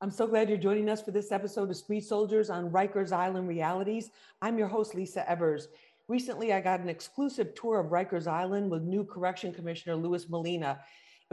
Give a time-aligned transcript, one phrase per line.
[0.00, 3.48] I'm so glad you're joining us for this episode of Street Soldiers on Rikers Island
[3.48, 4.10] Realities.
[4.40, 5.66] I'm your host, Lisa Evers.
[6.06, 10.78] Recently, I got an exclusive tour of Rikers Island with new Correction Commissioner Louis Molina.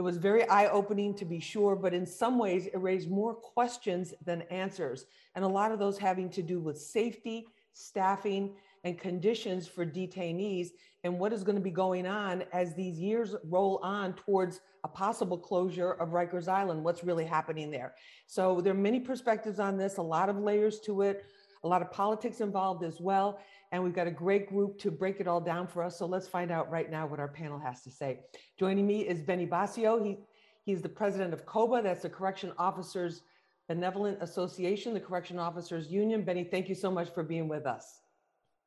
[0.00, 3.34] It was very eye opening to be sure, but in some ways, it raised more
[3.34, 5.06] questions than answers.
[5.36, 10.70] And a lot of those having to do with safety, staffing, and conditions for detainees,
[11.06, 14.88] and what is going to be going on as these years roll on towards a
[14.88, 17.94] possible closure of Rikers Island, what's really happening there.
[18.26, 21.24] So there are many perspectives on this, a lot of layers to it,
[21.64, 23.38] a lot of politics involved as well.
[23.72, 25.98] And we've got a great group to break it all down for us.
[25.98, 28.20] So let's find out right now what our panel has to say.
[28.58, 30.04] Joining me is Benny Boscio.
[30.04, 30.18] He,
[30.64, 33.22] he's the president of COBA, that's the Correction Officers
[33.68, 36.22] Benevolent Association, the Correction Officers Union.
[36.22, 38.00] Benny, thank you so much for being with us.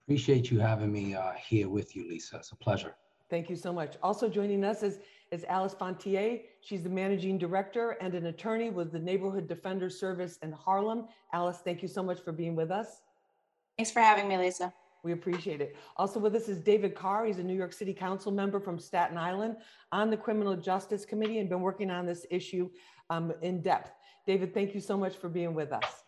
[0.10, 2.38] Appreciate you having me uh, here with you, Lisa.
[2.38, 2.96] It's a pleasure.
[3.30, 3.96] Thank you so much.
[4.02, 4.98] Also joining us is,
[5.30, 6.42] is Alice Fontier.
[6.62, 11.06] She's the managing director and an attorney with the Neighborhood Defender Service in Harlem.
[11.32, 13.04] Alice, thank you so much for being with us.
[13.78, 14.74] Thanks for having me, Lisa.
[15.04, 15.76] We appreciate it.
[15.96, 17.26] Also with us is David Carr.
[17.26, 19.58] He's a New York City Council member from Staten Island
[19.92, 22.68] on the Criminal Justice Committee and been working on this issue
[23.12, 23.92] um, in depth.
[24.26, 26.02] David, thank you so much for being with us.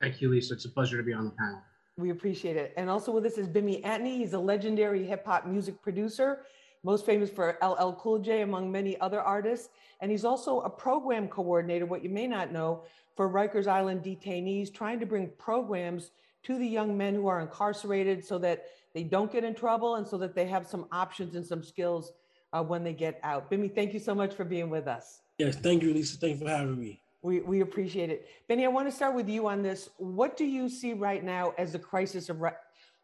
[0.00, 0.54] Thank you, Lisa.
[0.54, 1.62] It's a pleasure to be on the panel.
[1.96, 2.74] We appreciate it.
[2.76, 4.18] And also with us is Bimmy Antney.
[4.18, 6.40] He's a legendary hip hop music producer,
[6.82, 9.68] most famous for LL Cool J, among many other artists.
[10.00, 12.82] And he's also a program coordinator, what you may not know,
[13.14, 16.10] for Rikers Island detainees, trying to bring programs
[16.42, 20.06] to the young men who are incarcerated so that they don't get in trouble and
[20.06, 22.12] so that they have some options and some skills
[22.52, 23.50] uh, when they get out.
[23.50, 25.20] Bimmy, thank you so much for being with us.
[25.38, 26.18] Yes, thank you, Lisa.
[26.18, 27.00] Thank you for having me.
[27.24, 28.28] We, we appreciate it.
[28.48, 29.88] Benny, I want to start with you on this.
[29.96, 32.44] What do you see right now as the crisis of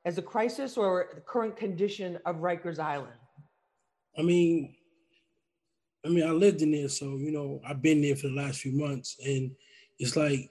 [0.05, 3.15] as a crisis or the current condition of Rikers Island?
[4.19, 4.77] I mean,
[6.05, 8.61] I mean, I lived in there, so you know, I've been there for the last
[8.61, 9.53] few months, and
[9.99, 10.51] it's like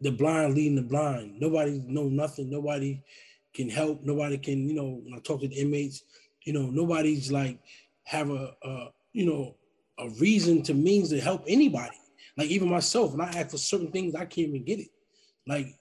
[0.00, 1.38] the blind leading the blind.
[1.38, 2.48] Nobody know nothing.
[2.48, 3.02] Nobody
[3.52, 4.02] can help.
[4.02, 6.02] Nobody can, you know, when I talk to the inmates,
[6.44, 7.58] you know, nobody's like
[8.04, 9.54] have a, a you know,
[9.98, 11.96] a reason to means to help anybody.
[12.36, 14.88] Like even myself, when I ask for certain things, I can't even get it.
[15.46, 15.78] Like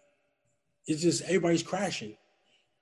[0.87, 2.17] it's just everybody's crashing.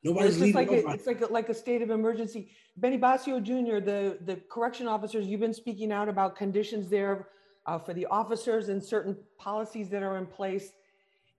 [0.03, 0.85] Nobody's well, it's leaving.
[0.85, 2.49] Like a, it's like a, like a state of emergency.
[2.77, 7.27] Benny Boscio Jr., the the correction officers, you've been speaking out about conditions there
[7.65, 10.71] uh, for the officers and certain policies that are in place.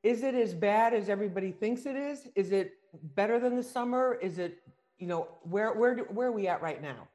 [0.03, 2.29] Is it as bad as everybody thinks it is?
[2.35, 2.75] Is it
[3.15, 4.19] better than the summer?
[4.23, 4.59] Is it,
[4.99, 7.09] you know, where where do, where are we at right now?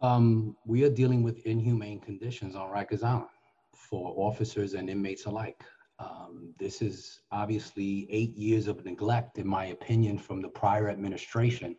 [0.00, 3.28] Um, we are dealing with inhumane conditions on Rikers Island
[3.76, 5.62] for officers and inmates alike.
[5.98, 11.76] Um, this is obviously eight years of neglect, in my opinion, from the prior administration.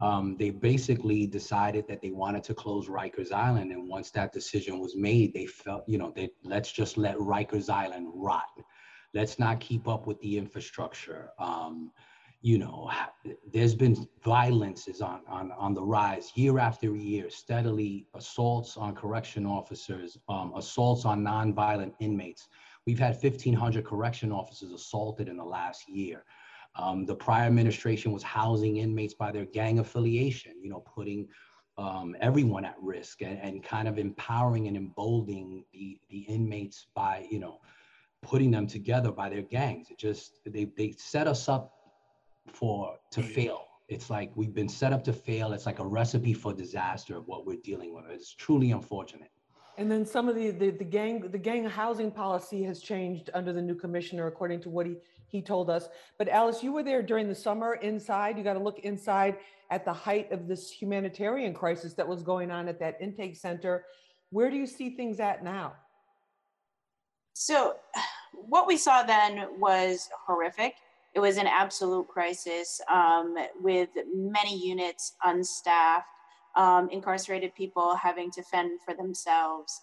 [0.00, 4.80] Um, they basically decided that they wanted to close Rikers Island, and once that decision
[4.80, 8.60] was made, they felt, you know, they let's just let Rikers Island rot.
[9.14, 11.30] Let's not keep up with the infrastructure.
[11.38, 11.92] Um,
[12.44, 12.90] you know,
[13.54, 18.94] there's been violence is on, on, on the rise year after year, steadily assaults on
[18.94, 22.48] correction officers, um, assaults on nonviolent inmates.
[22.86, 26.26] We've had 1,500 correction officers assaulted in the last year.
[26.76, 31.26] Um, the prior administration was housing inmates by their gang affiliation, you know, putting
[31.78, 37.26] um, everyone at risk and, and kind of empowering and emboldening the, the inmates by,
[37.30, 37.58] you know,
[38.20, 39.90] putting them together by their gangs.
[39.90, 41.73] It just, they, they set us up
[42.52, 43.24] for to mm.
[43.24, 43.66] fail.
[43.88, 45.52] It's like we've been set up to fail.
[45.52, 48.04] It's like a recipe for disaster of what we're dealing with.
[48.08, 49.30] It's truly unfortunate.
[49.76, 53.52] And then some of the, the, the gang the gang housing policy has changed under
[53.52, 54.96] the new commissioner, according to what he
[55.26, 55.88] he told us.
[56.16, 58.38] But Alice, you were there during the summer inside.
[58.38, 59.38] You got to look inside
[59.70, 63.84] at the height of this humanitarian crisis that was going on at that intake center.
[64.30, 65.74] Where do you see things at now?
[67.32, 67.74] So,
[68.32, 70.74] what we saw then was horrific.
[71.14, 76.08] It was an absolute crisis um, with many units unstaffed,
[76.56, 79.80] um, incarcerated people having to fend for themselves,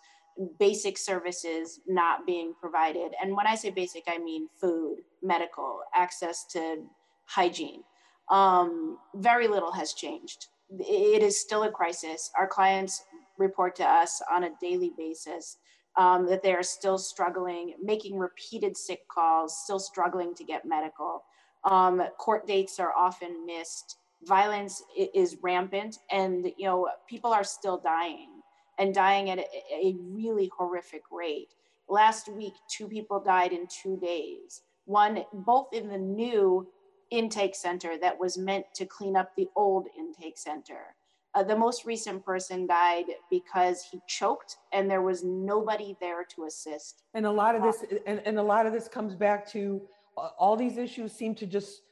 [0.60, 3.14] basic services not being provided.
[3.22, 6.84] And when I say basic, I mean food, medical, access to
[7.26, 7.84] hygiene.
[8.30, 10.48] Um, very little has changed.
[10.80, 12.32] It is still a crisis.
[12.38, 13.04] Our clients
[13.38, 15.58] report to us on a daily basis
[15.98, 21.24] um, that they are still struggling, making repeated sick calls, still struggling to get medical.
[21.64, 23.98] Um, court dates are often missed.
[24.24, 24.84] Violence
[25.16, 28.30] is rampant, and you know people are still dying
[28.78, 31.50] and dying at a, a really horrific rate.
[31.90, 34.62] Last week, two people died in two days.
[34.86, 36.68] One, both in the new
[37.10, 40.96] intake center that was meant to clean up the old intake center.
[41.34, 46.44] Uh, the most recent person died because he choked and there was nobody there to
[46.44, 47.04] assist.
[47.14, 49.82] And a lot of this, and, and a lot of this comes back to
[50.18, 51.84] uh, all these issues seem to just,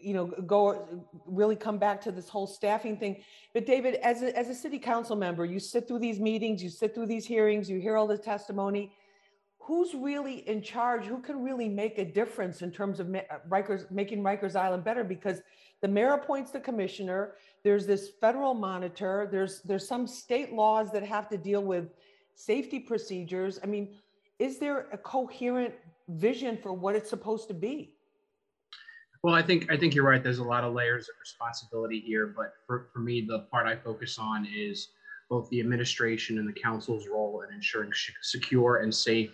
[0.00, 0.86] you know, go
[1.26, 3.22] really come back to this whole staffing thing.
[3.52, 6.70] But David, as a, as a city council member, you sit through these meetings, you
[6.70, 8.92] sit through these hearings, you hear all the testimony.
[9.66, 11.06] Who's really in charge?
[11.06, 15.02] Who can really make a difference in terms of uh, Rikers, making Rikers Island better?
[15.02, 15.40] Because
[15.82, 17.32] the mayor appoints the commissioner.
[17.64, 19.28] There's this federal monitor.
[19.28, 21.88] There's there's some state laws that have to deal with
[22.36, 23.58] safety procedures.
[23.60, 23.96] I mean,
[24.38, 25.74] is there a coherent
[26.10, 27.92] vision for what it's supposed to be?
[29.24, 30.22] Well, I think I think you're right.
[30.22, 33.74] There's a lot of layers of responsibility here, but for, for me, the part I
[33.74, 34.90] focus on is
[35.28, 37.90] both the administration and the council's role in ensuring
[38.22, 39.32] secure and safe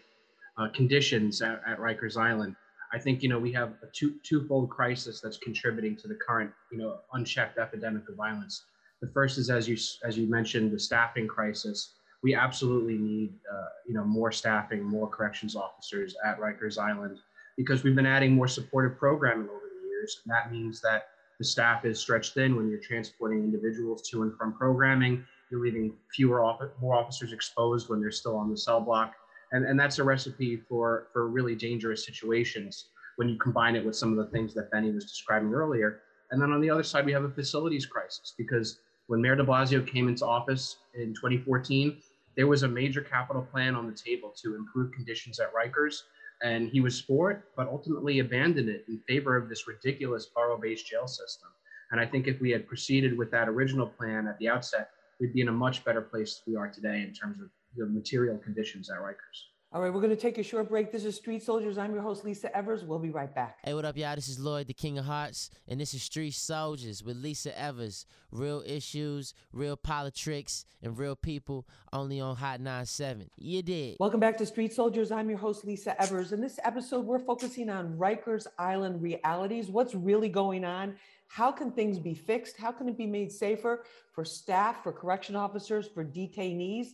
[0.59, 2.57] uh, conditions at, at Rikers Island.
[2.93, 6.51] I think you know we have a two twofold crisis that's contributing to the current
[6.71, 8.65] you know unchecked epidemic of violence.
[9.01, 11.95] The first is as you as you mentioned the staffing crisis.
[12.23, 17.19] We absolutely need uh, you know more staffing, more corrections officers at Rikers Island
[17.57, 21.09] because we've been adding more supportive programming over the years, and that means that
[21.39, 25.25] the staff is stretched thin when you're transporting individuals to and from programming.
[25.51, 26.43] You're leaving fewer
[26.81, 29.15] more officers exposed when they're still on the cell block
[29.53, 33.97] and, and that's a recipe for for really dangerous situations when you combine it with
[33.97, 36.01] some of the things that Benny was describing earlier.
[36.31, 39.45] And then on the other side, we have a facilities crisis because when Mayor de
[39.45, 41.99] Blasio came into office in 2014,
[42.37, 46.03] there was a major capital plan on the table to improve conditions at Rikers.
[46.43, 50.59] And he was for it, but ultimately abandoned it in favor of this ridiculous borough
[50.59, 51.51] based jail system.
[51.91, 54.91] And I think if we had proceeded with that original plan at the outset,
[55.21, 58.39] we'd be in a much better place we are today in terms of the material
[58.39, 59.47] conditions at Rikers.
[59.75, 60.93] All right, we're going to take a short break.
[60.93, 61.79] This is Street Soldiers.
[61.79, 62.85] I'm your host, Lisa Evers.
[62.85, 63.57] We'll be right back.
[63.65, 64.15] Hey, what up, y'all?
[64.15, 68.05] This is Lloyd, the King of Hearts, and this is Street Soldiers with Lisa Evers.
[68.31, 73.31] Real issues, real politics, and real people only on Hot 97.
[73.39, 73.97] You did.
[73.99, 75.11] Welcome back to Street Soldiers.
[75.11, 76.33] I'm your host, Lisa Evers.
[76.33, 79.69] In this episode, we're focusing on Rikers Island realities.
[79.69, 80.97] What's really going on?
[81.29, 82.59] How can things be fixed?
[82.59, 86.89] How can it be made safer for staff, for correction officers, for detainees?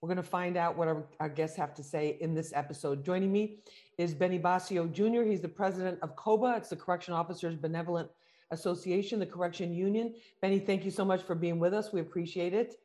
[0.00, 3.04] We're going to find out what our, our, guests have to say in this episode.
[3.04, 3.58] Joining me
[3.98, 5.28] is Benny Boscio Jr.
[5.28, 6.54] He's the president of COBA.
[6.56, 8.08] It's the Correction Officers Benevolent
[8.50, 10.14] Association, the Correction Union.
[10.40, 11.92] Benny, thank you so much for being with us.
[11.92, 12.80] We appreciate it.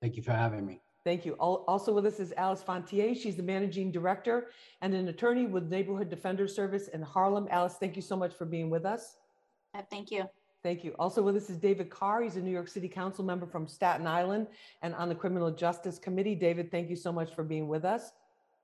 [0.00, 0.80] Thank you for having me.
[1.04, 1.34] Thank you.
[1.34, 3.16] Also with us is Alice Fontier.
[3.16, 4.48] She's the managing director
[4.82, 7.46] and an attorney with Neighborhood Defender Service in Harlem.
[7.50, 9.18] Alice, thank you so much for being with us.
[9.72, 10.24] Uh, thank you.
[10.62, 10.94] Thank you.
[10.98, 12.22] Also with us is David Carr.
[12.22, 14.46] He's a New York City Council member from Staten Island
[14.82, 16.34] and on the Criminal Justice Committee.
[16.34, 18.12] David, thank you so much for being with us.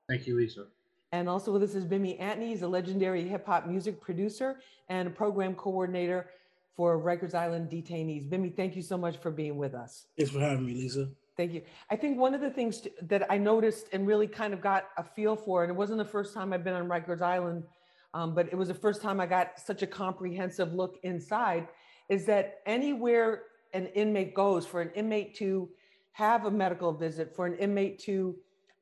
[0.09, 0.67] Thank you, Lisa.
[1.13, 2.49] And also with us is Bimmy Antney.
[2.49, 4.61] He's a legendary hip hop music producer
[4.91, 6.29] and a program coordinator
[6.77, 8.29] for Rikers Island detainees.
[8.29, 10.07] Bimmy, thank you so much for being with us.
[10.19, 11.09] Thanks for having me, Lisa.
[11.39, 11.63] Thank you.
[11.91, 14.89] I think one of the things to, that I noticed and really kind of got
[14.99, 17.65] a feel for, and it wasn't the first time I've been on Rikers Island,
[18.13, 21.69] um, but it was the first time I got such a comprehensive look inside,
[22.09, 23.43] is that anywhere
[23.73, 25.69] an inmate goes, for an inmate to
[26.13, 28.35] have a medical visit, for an inmate to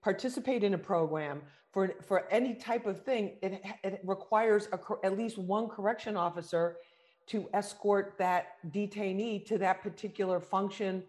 [0.02, 1.42] participate in a program,
[1.72, 6.76] for, for any type of thing, it, it requires a, at least one correction officer
[7.26, 11.02] to escort that detainee to that particular function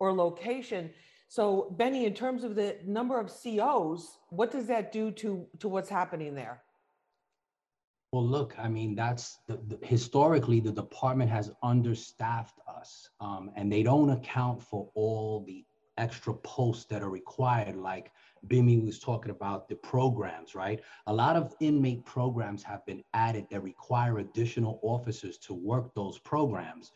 [0.00, 0.90] or location.
[1.28, 5.68] So, Benny, in terms of the number of COs, what does that do to, to
[5.68, 6.62] what's happening there?
[8.12, 13.70] Well, look, I mean, that's the, the, historically the department has understaffed us, um, and
[13.70, 15.64] they don't account for all the
[15.98, 17.76] extra posts that are required.
[17.76, 18.10] Like
[18.46, 20.80] Bimmy was talking about the programs, right?
[21.06, 26.18] A lot of inmate programs have been added that require additional officers to work those
[26.18, 26.92] programs,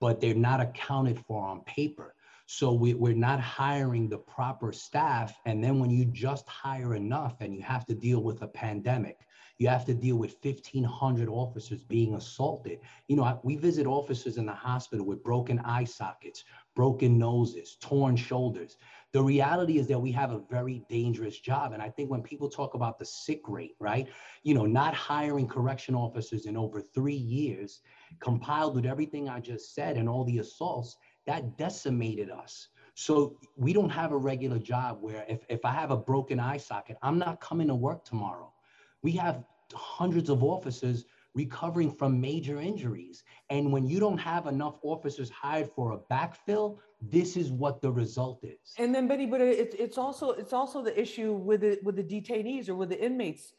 [0.00, 2.14] but they're not accounted for on paper.
[2.46, 5.38] So we, we're not hiring the proper staff.
[5.44, 9.18] And then when you just hire enough and you have to deal with a pandemic,
[9.58, 12.78] you have to deal with 1,500 officers being assaulted.
[13.08, 16.44] You know, we visit officers in the hospital with broken eye sockets,
[16.76, 18.76] broken noses, torn shoulders.
[19.12, 21.72] The reality is that we have a very dangerous job.
[21.72, 24.06] And I think when people talk about the sick rate, right,
[24.44, 27.80] you know, not hiring correction officers in over three years,
[28.20, 30.96] compiled with everything I just said and all the assaults,
[31.26, 32.68] that decimated us.
[32.94, 36.56] So we don't have a regular job where if, if I have a broken eye
[36.56, 38.52] socket, I'm not coming to work tomorrow.
[39.02, 43.22] We have hundreds of officers recovering from major injuries.
[43.50, 47.92] And when you don't have enough officers hired for a backfill, this is what the
[47.92, 48.74] result is.
[48.78, 52.02] And then, Betty, but it's it's also it's also the issue with the with the
[52.02, 53.52] detainees or with the inmates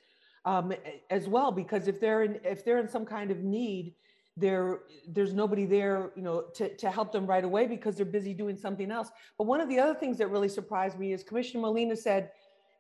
[0.46, 0.74] um,
[1.10, 3.94] as well, because if they're in if they're in some kind of need,
[4.40, 8.34] there there's nobody there you know to, to help them right away because they're busy
[8.34, 11.62] doing something else but one of the other things that really surprised me is commissioner
[11.62, 12.32] molina said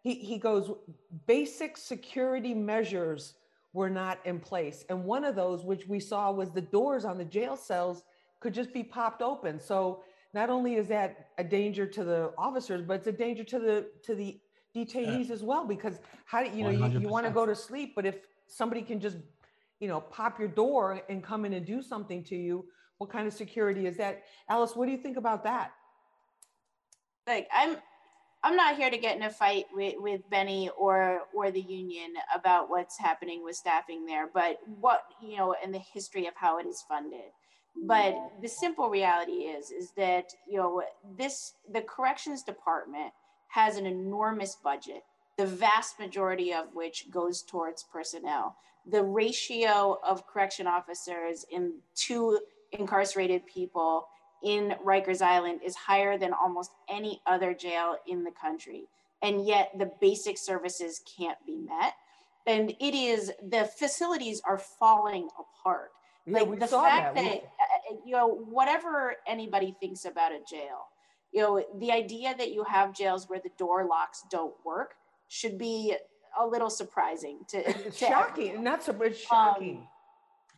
[0.01, 0.71] he, he goes
[1.27, 3.33] basic security measures
[3.73, 7.17] were not in place and one of those which we saw was the doors on
[7.17, 8.03] the jail cells
[8.39, 10.01] could just be popped open so
[10.33, 13.87] not only is that a danger to the officers but it's a danger to the
[14.03, 14.39] to the
[14.75, 15.33] detainees yeah.
[15.33, 18.05] as well because how do you know you, you want to go to sleep but
[18.05, 18.15] if
[18.47, 19.17] somebody can just
[19.79, 22.65] you know, pop your door and come in and do something to you.
[22.97, 24.23] What kind of security is that?
[24.49, 25.71] Alice, what do you think about that?
[27.25, 27.77] Like I'm
[28.43, 32.13] I'm not here to get in a fight with, with Benny or or the union
[32.33, 36.59] about what's happening with staffing there, but what you know, and the history of how
[36.59, 37.31] it is funded.
[37.85, 40.83] But the simple reality is is that you know
[41.17, 43.13] this the corrections department
[43.49, 45.03] has an enormous budget,
[45.37, 48.55] the vast majority of which goes towards personnel
[48.89, 52.39] the ratio of correction officers in two
[52.71, 54.07] incarcerated people
[54.43, 58.83] in Rikers Island is higher than almost any other jail in the country.
[59.21, 61.93] And yet the basic services can't be met.
[62.47, 65.91] And it is, the facilities are falling apart.
[66.25, 70.87] Yeah, like the fact that, that uh, you know, whatever anybody thinks about a jail,
[71.31, 74.95] you know, the idea that you have jails where the door locks don't work
[75.27, 75.95] should be
[76.39, 78.63] a little surprising to, to shocking everyone.
[78.63, 79.87] not so it's shocking um,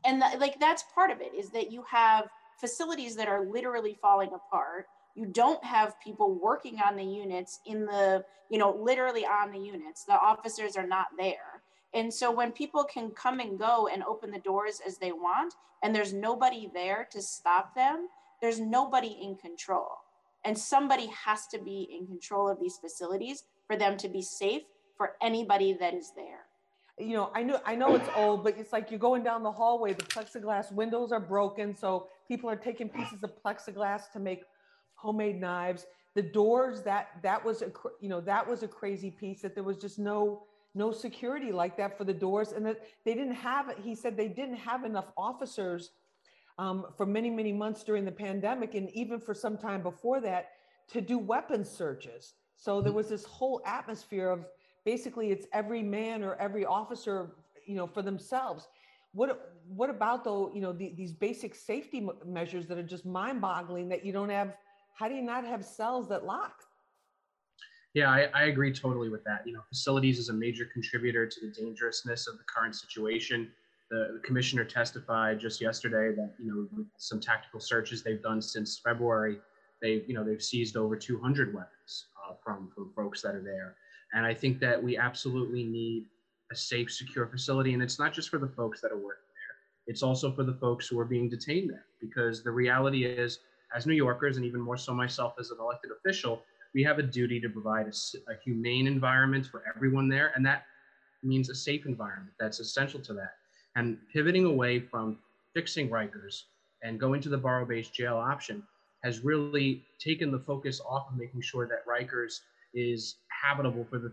[0.04, 2.28] and the, like that's part of it is that you have
[2.62, 4.86] facilities that are literally falling apart.
[5.15, 9.60] You don't have people working on the units in the you know literally on the
[9.60, 10.06] units.
[10.06, 11.63] The officers are not there.
[11.94, 15.53] And so when people can come and go and open the doors as they want
[15.84, 18.08] and there's nobody there to stop them
[18.41, 19.89] there's nobody in control.
[20.44, 24.63] And somebody has to be in control of these facilities for them to be safe
[24.98, 26.48] for anybody that is there.
[26.98, 29.51] You know, I know I know it's old, but it's like you're going down the
[29.51, 34.44] hallway, the plexiglass windows are broken, so people are taking pieces of plexiglass to make
[34.96, 35.86] homemade knives.
[36.16, 37.70] The doors that that was a
[38.00, 41.76] you know that was a crazy piece that there was just no no security like
[41.76, 43.74] that for the doors and that they didn't have.
[43.84, 45.90] He said they didn't have enough officers
[46.58, 50.52] um, for many many months during the pandemic and even for some time before that
[50.94, 52.36] to do weapons searches.
[52.56, 54.46] So there was this whole atmosphere of
[54.86, 57.32] basically it's every man or every officer,
[57.66, 58.70] you know, for themselves.
[59.13, 63.89] What what about though, you know, the, these basic safety measures that are just mind-boggling
[63.89, 64.58] that you don't have?
[64.96, 66.63] How do you not have cells that lock?
[67.94, 69.41] Yeah, I, I agree totally with that.
[69.46, 73.50] You know, facilities is a major contributor to the dangerousness of the current situation.
[73.89, 78.80] The, the, commissioner testified just yesterday that you know some tactical searches they've done since
[78.80, 79.39] February,
[79.82, 83.75] they've you know they've seized over 200 weapons uh, from from folks that are there.
[84.13, 86.06] And I think that we absolutely need
[86.51, 87.74] a safe, secure facility.
[87.74, 89.55] And it's not just for the folks that are working there,
[89.88, 91.86] it's also for the folks who are being detained there.
[92.00, 93.39] Because the reality is,
[93.75, 96.41] as New Yorkers, and even more so myself as an elected official,
[96.74, 100.31] we have a duty to provide a, a humane environment for everyone there.
[100.36, 100.63] And that
[101.24, 102.34] means a safe environment.
[102.39, 103.34] That's essential to that.
[103.75, 105.17] And pivoting away from
[105.53, 106.43] fixing Rikers
[106.84, 108.63] and going to the borough based jail option
[109.03, 112.39] has really taken the focus off of making sure that Rikers
[112.74, 114.12] is habitable for the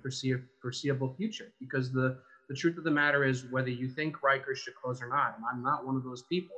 [0.60, 1.52] foreseeable future.
[1.60, 2.18] Because the,
[2.48, 5.44] the truth of the matter is, whether you think Rikers should close or not, and
[5.50, 6.56] I'm not one of those people,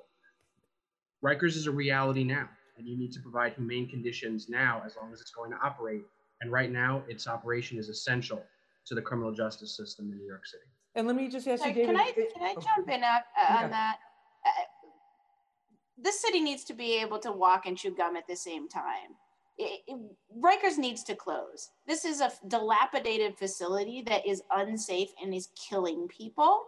[1.25, 2.49] Rikers is a reality now,
[2.79, 6.03] and you need to provide humane conditions now as long as it's going to operate.
[6.41, 8.43] And right now, its operation is essential
[8.87, 10.65] to the criminal justice system in New York City.
[10.95, 11.87] And let me just ask you, David.
[11.87, 13.97] Can I, can I jump in uh, on that?
[14.47, 14.51] Uh,
[15.99, 19.17] this city needs to be able to walk and chew gum at the same time
[19.61, 20.01] it, it,
[20.39, 21.71] Rikers needs to close.
[21.87, 26.65] This is a dilapidated facility that is unsafe and is killing people.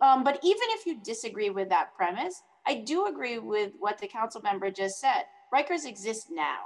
[0.00, 4.06] Um, but even if you disagree with that premise, I do agree with what the
[4.06, 5.24] council member just said.
[5.52, 6.58] Rikers exist now.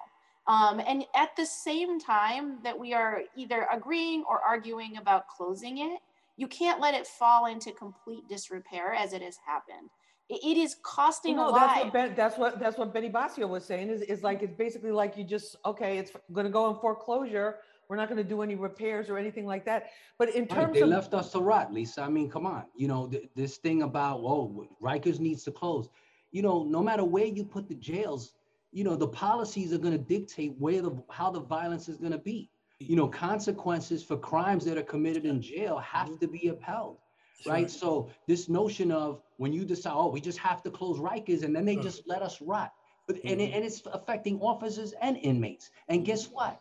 [0.47, 5.79] Um, and at the same time that we are either agreeing or arguing about closing
[5.79, 6.01] it,
[6.37, 9.89] you can't let it fall into complete disrepair as it has happened
[10.31, 13.65] it is costing no, a that's what, ben, that's what that's what Benny Boscio was
[13.65, 13.91] saying.
[13.91, 17.57] Is is like it's basically like you just okay, it's going to go in foreclosure.
[17.89, 19.91] We're not going to do any repairs or anything like that.
[20.19, 22.01] But in terms right, they of left us to rot, Lisa.
[22.01, 22.65] I mean, come on.
[22.75, 25.91] You know th- this thing about oh, Rikers needs to close.
[26.33, 28.33] You know, no matter where you put the jails,
[28.73, 32.13] you know the policies are going to dictate where the how the violence is going
[32.13, 32.49] to be.
[32.79, 36.99] You know, consequences for crimes that are committed in jail have to be upheld
[37.47, 37.71] right?
[37.71, 41.55] So this notion of when you decide, oh, we just have to close Rikers and
[41.55, 42.73] then they just let us rot.
[43.07, 43.57] But and, it, mm-hmm.
[43.57, 45.71] and it's affecting officers and inmates.
[45.89, 46.61] And guess what?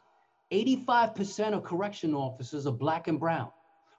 [0.52, 3.50] 85% of correction officers are black and brown.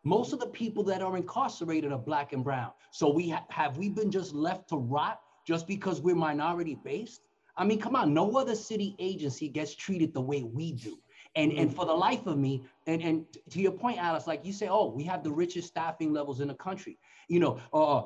[0.04, 2.72] Most of the people that are incarcerated are black and brown.
[2.90, 7.22] So we ha- have we been just left to rot just because we're minority based?
[7.56, 10.98] I mean, come on, no other city agency gets treated the way we do.
[11.36, 11.76] And, and mm-hmm.
[11.76, 14.86] for the life of me, and, and to your point, Alice, like you say, oh,
[14.86, 16.98] we have the richest staffing levels in the country.
[17.28, 18.02] You know, uh,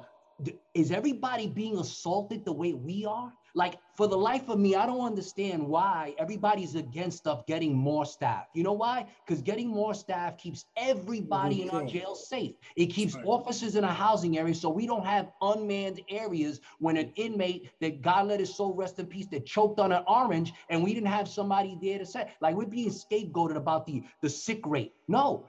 [0.74, 3.32] is everybody being assaulted the way we are?
[3.58, 8.06] Like for the life of me, I don't understand why everybody's against stuff getting more
[8.06, 8.44] staff.
[8.54, 9.08] You know why?
[9.26, 12.54] Because getting more staff keeps everybody in our jail safe.
[12.76, 13.24] It keeps right.
[13.26, 18.00] officers in a housing area so we don't have unmanned areas when an inmate that
[18.00, 21.08] God let his soul rest in peace that choked on an orange and we didn't
[21.08, 24.92] have somebody there to say, like we're being scapegoated about the, the sick rate.
[25.08, 25.46] No.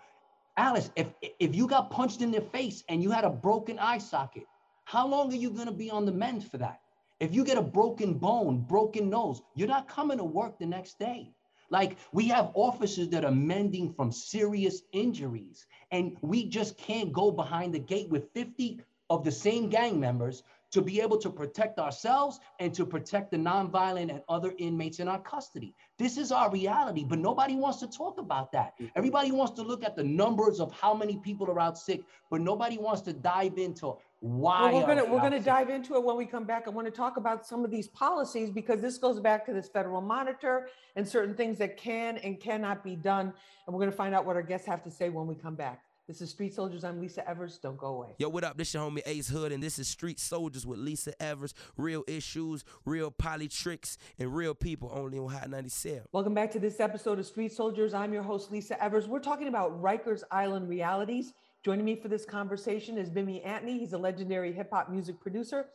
[0.58, 4.00] Alice, if if you got punched in the face and you had a broken eye
[4.00, 4.48] socket,
[4.86, 6.82] how long are you going to be on the mend for that?
[7.20, 11.00] If you get a broken bone, broken nose, you're not coming to work the next
[11.00, 11.34] day.
[11.70, 17.32] Like we have officers that are mending from serious injuries, and we just can't go
[17.32, 21.80] behind the gate with 50 of the same gang members to be able to protect
[21.80, 25.74] ourselves and to protect the nonviolent and other inmates in our custody.
[25.98, 28.74] This is our reality, but nobody wants to talk about that.
[28.76, 28.86] Mm-hmm.
[28.96, 32.42] Everybody wants to look at the numbers of how many people are out sick, but
[32.42, 34.72] nobody wants to dive into why.
[34.72, 36.64] Well, we're gonna we're gonna dive into it when we come back.
[36.68, 39.70] I want to talk about some of these policies because this goes back to this
[39.70, 43.34] federal monitor and certain things that can and cannot be done.
[43.66, 45.84] And we're gonna find out what our guests have to say when we come back.
[46.10, 46.84] This is Street Soldiers.
[46.84, 47.60] I'm Lisa Evers.
[47.62, 48.08] Don't go away.
[48.18, 48.58] Yo, what up?
[48.58, 51.54] This is your homie Ace Hood, and this is Street Soldiers with Lisa Evers.
[51.78, 56.06] Real issues, real politics, and real people only on Hot 97.
[56.12, 57.94] Welcome back to this episode of Street Soldiers.
[57.94, 59.08] I'm your host, Lisa Evers.
[59.08, 61.34] We're talking about Rikers Island realities.
[61.64, 63.78] Joining me for this conversation is Bimmy Antney.
[63.78, 65.68] He's a legendary hip hop music producer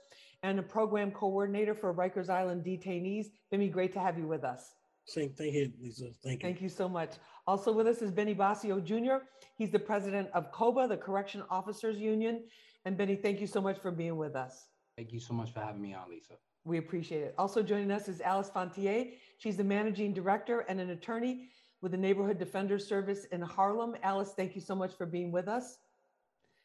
[0.43, 3.27] and a program coordinator for Rikers Island detainees.
[3.53, 4.73] Bimmy, great to have you with us.
[5.07, 6.07] Same thing here, Lisa.
[6.25, 6.49] Thank you.
[6.49, 7.11] Thank you so much.
[7.47, 9.25] Also with us is Benny Boscio Jr.
[9.57, 12.43] He's the president of COBA, the Correction Officers Union.
[12.85, 14.67] And Benny, thank you so much for being with us.
[14.97, 16.35] Thank you so much for having me on, Lisa.
[16.65, 17.35] We appreciate it.
[17.37, 19.13] Also joining us is Alice Fontier.
[19.39, 21.49] She's the managing director and an attorney
[21.83, 23.95] with the Neighborhood Defender Service in Harlem.
[24.03, 25.79] Alice, thank you so much for being with us.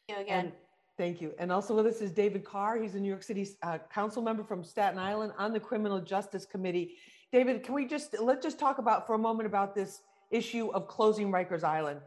[0.07, 0.45] Thank you again.
[0.45, 0.53] And
[0.97, 1.33] thank you.
[1.37, 2.81] And also with us is David Carr.
[2.81, 6.45] He's a New York City uh, council member from Staten Island on the Criminal Justice
[6.45, 6.95] Committee.
[7.33, 10.87] David, can we just let's just talk about for a moment about this issue of
[10.87, 12.01] closing Rikers Island?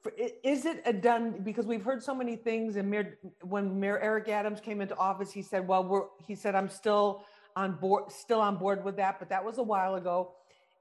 [0.00, 0.12] For,
[0.44, 4.28] is it a done because we've heard so many things and Mayor, when Mayor Eric
[4.28, 7.24] Adams came into office, he said, well, we're, he said, I'm still
[7.56, 10.32] on board, still on board with that, but that was a while ago.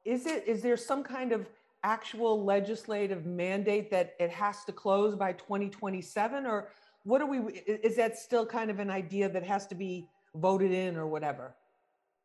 [0.06, 1.50] Is it, is there some kind of
[1.84, 6.70] actual legislative mandate that it has to close by 2027 or
[7.04, 10.72] what are we, is that still kind of an idea that has to be voted
[10.72, 11.56] in or whatever?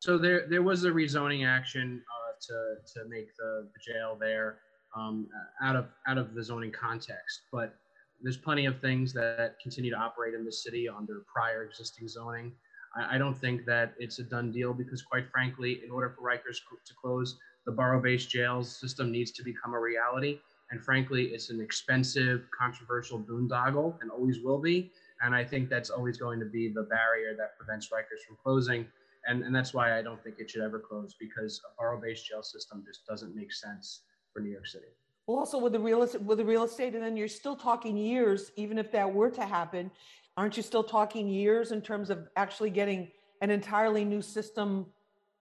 [0.00, 4.58] So there, there was a rezoning action uh, to, to make the, the jail there
[4.96, 5.26] um,
[5.62, 7.74] out of out of the zoning context, but
[8.22, 12.52] there's plenty of things that continue to operate in the city under prior existing zoning.
[12.96, 16.22] I, I don't think that it's a done deal because, quite frankly, in order for
[16.22, 20.38] Rikers to close, the borough-based jails system needs to become a reality.
[20.70, 24.90] And frankly, it's an expensive, controversial boondoggle and always will be.
[25.20, 28.86] And I think that's always going to be the barrier that prevents Rikers from closing
[29.26, 32.42] and and that's why I don't think it should ever close because a borough-based jail
[32.42, 34.86] system just doesn't make sense for New York City.
[35.26, 37.96] Well, also with the real estate, with the real estate, and then you're still talking
[37.96, 39.90] years, even if that were to happen,
[40.36, 43.08] aren't you still talking years in terms of actually getting
[43.40, 44.86] an entirely new system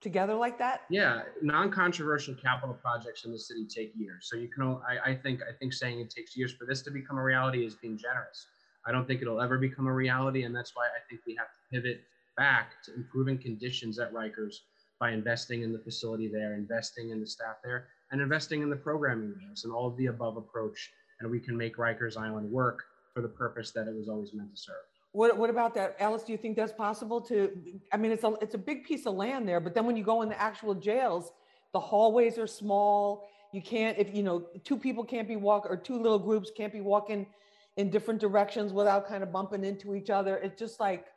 [0.02, 0.82] together like that?
[0.90, 4.28] Yeah, non-controversial capital projects in the city take years.
[4.30, 6.92] So you can, I, I think, I think saying it takes years for this to
[6.92, 8.48] become a reality is being generous.
[8.86, 11.48] I don't think it'll ever become a reality, and that's why I think we have
[11.48, 12.02] to pivot
[12.38, 14.56] back to improving conditions at Rikers
[15.00, 18.76] by investing in the facility there, investing in the staff there, and investing in the
[18.76, 19.50] programming there.
[19.64, 20.92] and all of the above approach.
[21.20, 24.56] And we can make Rikers Island work for the purpose that it was always meant
[24.56, 24.76] to serve.
[25.14, 26.24] What, what about that, Alice?
[26.24, 27.52] Do you think that's possible to?
[27.92, 30.04] I mean, it's a it's a big piece of land there, but then when you
[30.04, 31.32] go in the actual jails,
[31.74, 33.28] the hallways are small.
[33.52, 36.72] You can't if you know two people can't be walk or two little groups can't
[36.72, 37.28] be walking
[37.76, 40.38] in different directions without kind of bumping into each other.
[40.38, 41.08] It's just like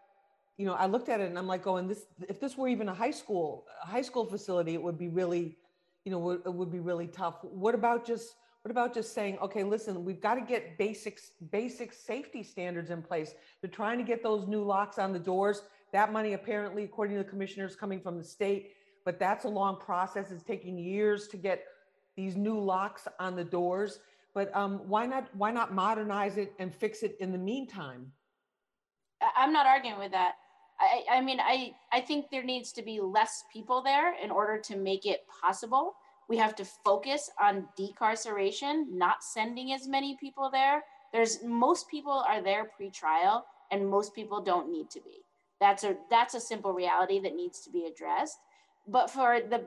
[0.57, 2.89] you know, I looked at it and I'm like going, this, if this were even
[2.89, 5.57] a high school, a high school facility, it would be really,
[6.05, 7.43] you know, it would be really tough.
[7.43, 11.93] What about just, what about just saying, okay, listen, we've got to get basics, basic
[11.93, 13.35] safety standards in place.
[13.61, 15.63] They're trying to get those new locks on the doors.
[15.93, 18.73] That money apparently, according to the commissioners, coming from the state,
[19.05, 20.31] but that's a long process.
[20.31, 21.65] It's taking years to get
[22.17, 23.99] these new locks on the doors.
[24.35, 28.13] But um, why not, why not modernize it and fix it in the meantime?
[29.37, 30.35] I'm not arguing with that.
[30.85, 34.59] I, I mean, I, I think there needs to be less people there in order
[34.59, 35.95] to make it possible.
[36.29, 40.85] We have to focus on decarceration, not sending as many people there.
[41.13, 45.23] There's most people are there pre-trial and most people don't need to be.
[45.61, 48.39] That's a that's a simple reality that needs to be addressed.
[48.87, 49.67] But for the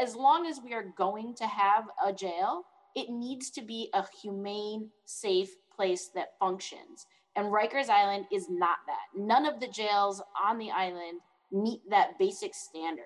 [0.00, 4.04] as long as we are going to have a jail, it needs to be a
[4.20, 7.06] humane, safe place that functions.
[7.38, 9.16] And Rikers Island is not that.
[9.16, 11.20] None of the jails on the island
[11.52, 13.04] meet that basic standard.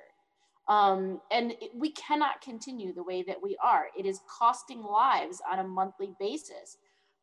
[0.69, 3.89] Um, and it, we cannot continue the way that we are.
[3.97, 6.79] It is costing lives on a monthly basis.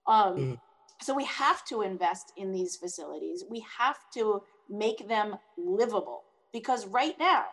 [0.05, 0.59] Um, mm.
[1.01, 3.43] So we have to invest in these facilities.
[3.49, 6.21] We have to make them livable
[6.53, 7.45] because right now,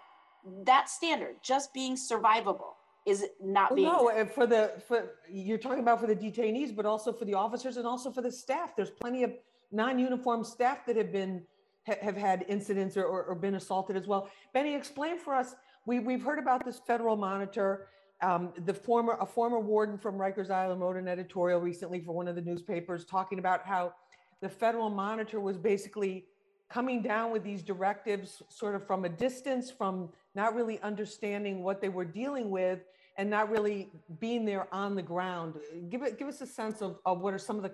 [0.65, 2.75] that standard, just being survivable,
[3.07, 4.19] is not well, being.
[4.19, 7.77] No, for the for you're talking about for the detainees, but also for the officers
[7.77, 8.75] and also for the staff.
[8.77, 9.33] There's plenty of
[9.71, 11.43] non-uniform staff that have been
[11.85, 14.29] have had incidents or, or, or been assaulted as well.
[14.53, 15.55] Benny, explain for us.
[15.87, 17.89] We we've heard about this federal monitor.
[18.23, 22.27] Um, the former a former warden from Rikers Island wrote an editorial recently for one
[22.27, 23.95] of the newspapers talking about how
[24.41, 26.27] the federal monitor was basically
[26.69, 31.81] coming down with these directives sort of from a distance from not really understanding what
[31.81, 32.81] they were dealing with
[33.17, 33.89] and not really
[34.21, 35.55] being there on the ground.
[35.89, 37.73] Give it, give us a sense of, of what are some of the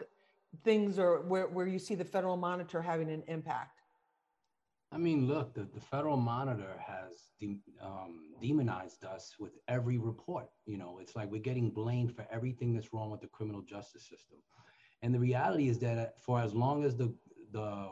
[0.64, 3.81] things or where, where you see the federal monitor having an impact.
[4.92, 10.50] I mean, look, the, the federal monitor has de- um, demonized us with every report.
[10.66, 14.02] You know, it's like we're getting blamed for everything that's wrong with the criminal justice
[14.02, 14.38] system.
[15.00, 17.12] And the reality is that for as long as the
[17.52, 17.90] the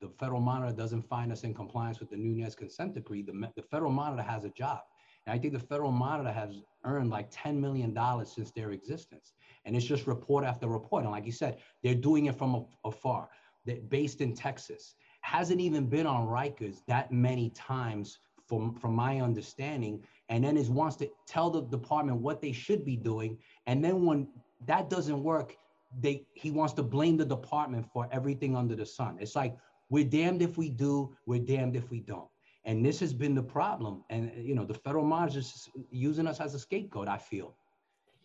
[0.00, 3.62] the federal monitor doesn't find us in compliance with the Nunez consent decree, the, the
[3.62, 4.80] federal monitor has a job.
[5.26, 9.32] And I think the federal monitor has earned like $10 million since their existence.
[9.64, 11.04] And it's just report after report.
[11.04, 13.28] And like you said, they're doing it from afar.
[13.64, 14.96] They're based in Texas.
[15.20, 20.02] Hasn't even been on Rikers that many times from, from my understanding.
[20.28, 23.38] And then is wants to tell the department what they should be doing.
[23.66, 24.28] And then when
[24.66, 25.56] that doesn't work,
[26.00, 29.18] they he wants to blame the department for everything under the sun.
[29.20, 29.54] It's like
[29.90, 32.28] we're damned if we do, we're damned if we don't.
[32.64, 34.04] And this has been the problem.
[34.08, 37.54] And, you know, the federal monitor is using us as a scapegoat, I feel.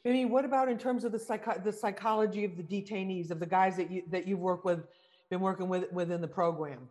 [0.06, 3.40] I mean, what about in terms of the, psych- the psychology of the detainees, of
[3.40, 4.86] the guys that you that you've worked with,
[5.30, 6.88] been working with within the program?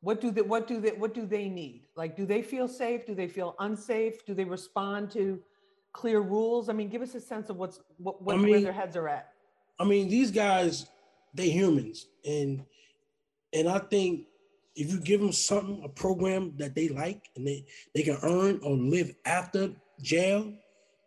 [0.00, 1.82] What do they, what do they, what do they need?
[1.96, 3.04] Like, do they feel safe?
[3.04, 4.24] Do they feel unsafe?
[4.24, 5.40] Do they respond to
[5.92, 6.68] clear rules?
[6.68, 8.96] I mean, give us a sense of what's what, what I mean, where their heads
[8.96, 9.32] are at.
[9.78, 10.86] I mean, these guys,
[11.34, 12.64] they humans, and
[13.52, 14.26] and I think
[14.76, 18.60] if you give them something, a program that they like and they, they can earn
[18.62, 19.70] or live after
[20.02, 20.52] jail,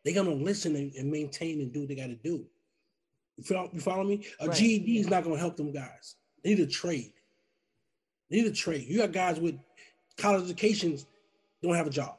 [0.03, 2.45] they're gonna listen and, and maintain and do what they gotta do.
[3.37, 4.25] You follow, you follow me?
[4.39, 4.57] A right.
[4.57, 6.15] GED is not gonna help them guys.
[6.43, 7.13] They need a trade.
[8.29, 8.85] They need a trade.
[8.87, 9.55] You got guys with
[10.17, 11.05] college educations
[11.61, 12.15] don't have a job.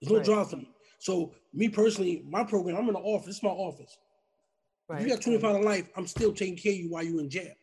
[0.00, 0.26] There's no right.
[0.26, 0.66] job for them.
[1.00, 3.36] So me personally, my program, I'm in the office.
[3.36, 3.98] It's my office.
[4.88, 5.00] Right.
[5.00, 7.28] If you got 25 to life, I'm still taking care of you while you're in
[7.28, 7.54] jail.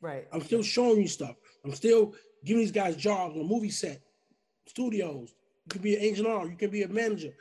[0.00, 0.26] Right.
[0.32, 1.36] I'm still showing you stuff.
[1.64, 4.00] I'm still giving these guys jobs on a movie set,
[4.66, 5.34] studios.
[5.64, 7.32] You can be an agent engineer, you can be a manager.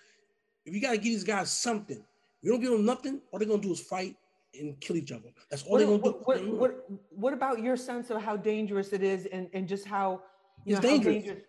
[0.65, 2.03] If you gotta give these guys something,
[2.41, 4.15] you don't give them nothing, all they're gonna do is fight
[4.59, 5.29] and kill each other.
[5.49, 6.51] That's all what, they're gonna what, do.
[6.51, 10.21] What, what, what, about your sense of how dangerous it is and, and just how
[10.65, 11.15] it's know, dangerous.
[11.15, 11.43] dangerous.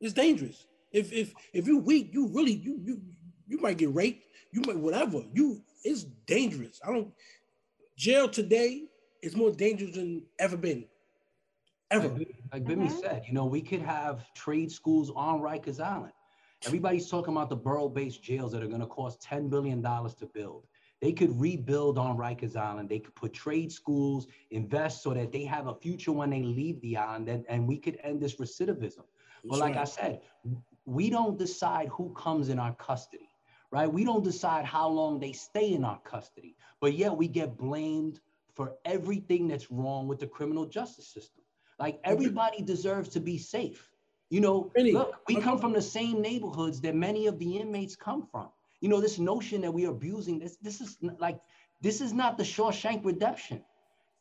[0.00, 0.66] It's dangerous.
[0.92, 3.00] If if if you're weak, you really you you
[3.46, 4.24] you might get raped.
[4.52, 5.22] You might whatever.
[5.32, 6.80] You it's dangerous.
[6.86, 7.12] I don't
[7.96, 8.84] jail today
[9.22, 10.84] is more dangerous than ever been.
[11.90, 12.08] Ever.
[12.08, 12.98] Like, like Bimmy mm-hmm.
[12.98, 16.12] said, you know, we could have trade schools on Rikers Island.
[16.64, 20.66] Everybody's talking about the borough-based jails that are going to cost $10 billion to build.
[21.00, 22.88] They could rebuild on Rikers Island.
[22.88, 26.80] They could put trade schools, invest so that they have a future when they leave
[26.80, 28.80] the island, and, and we could end this recidivism.
[28.80, 29.82] That's but like right.
[29.82, 30.20] I said,
[30.86, 33.28] we don't decide who comes in our custody,
[33.70, 33.92] right?
[33.92, 38.20] We don't decide how long they stay in our custody, but yet we get blamed
[38.54, 41.44] for everything that's wrong with the criminal justice system.
[41.78, 43.90] Like everybody deserves to be safe.
[44.30, 48.26] You know, look, we come from the same neighborhoods that many of the inmates come
[48.30, 48.48] from.
[48.80, 51.38] You know, this notion that we are abusing this, this is like,
[51.80, 53.62] this is not the Shawshank Redemption.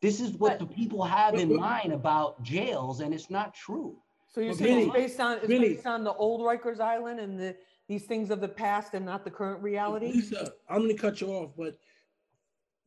[0.02, 3.98] This is what the people have in mind about jails, and it's not true.
[4.28, 4.84] So you're saying really?
[4.88, 5.70] it's based on it's really?
[5.76, 7.56] based on the old Rikers Island and the
[7.88, 10.12] these things of the past and not the current reality?
[10.12, 11.78] Lisa, I'm gonna cut you off, but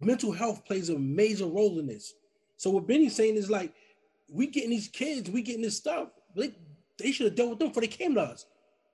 [0.01, 2.15] mental health plays a major role in this.
[2.57, 3.73] So what Benny's saying is like,
[4.29, 6.09] we getting these kids, we getting this stuff.
[6.37, 6.55] They,
[6.99, 8.47] they should have dealt with them before they came to us.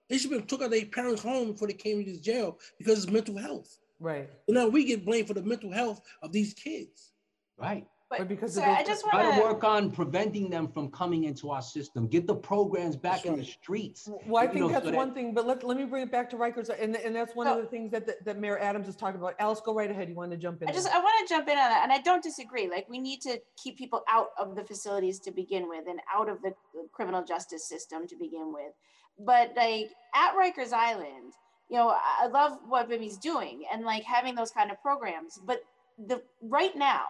[0.08, 3.02] They should have took out their parents home before they came to this jail because
[3.02, 3.78] it's mental health.
[3.98, 4.28] Right.
[4.46, 7.12] So now we get blamed for the mental health of these kids.
[7.56, 7.86] Right.
[8.18, 9.42] But because sir, of those- I just Try to want to.
[9.42, 12.06] work on preventing them from coming into our system.
[12.06, 14.08] Get the programs back That's in the streets.
[14.26, 16.12] Well, I think know, that's so that- one thing, but let, let me bring it
[16.12, 18.88] back to Rikers, and, and that's one of the things that, that, that Mayor Adams
[18.88, 19.34] is talking about.
[19.38, 20.08] Alice, go right ahead.
[20.08, 20.68] You want to jump in?
[20.68, 20.88] I just.
[20.88, 22.68] I want to jump in on that, and I don't disagree.
[22.68, 26.28] Like we need to keep people out of the facilities to begin with, and out
[26.28, 28.72] of the the criminal justice system to begin with.
[29.18, 31.32] But like at Rikers Island,
[31.68, 35.38] you know, I I love what Bimmy's doing and like having those kind of programs.
[35.44, 35.60] But
[35.98, 37.02] the right now,